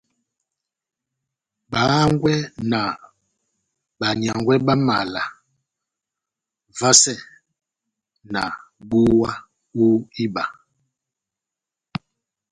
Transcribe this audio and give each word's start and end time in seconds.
Bá 1.71 1.79
hángwɛ́ 1.91 2.37
na 2.71 2.79
banyángwɛ 3.99 4.55
bá 4.65 4.73
mala 4.87 5.23
vasɛ 6.79 7.13
na 8.33 8.41
búwa 8.89 9.31
hú 9.73 9.85
iba 10.23 10.43